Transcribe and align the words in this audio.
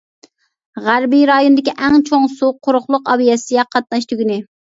غەربىي 0.85 1.21
رايوندىكى 1.29 1.75
ئەڭ 1.89 1.99
چوڭ 2.09 2.25
سۇ، 2.33 2.49
قۇرۇقلۇق، 2.69 3.05
ئاۋىياتسىيە 3.13 3.69
قاتناش 3.77 4.11
تۈگۈنى. 4.15 4.41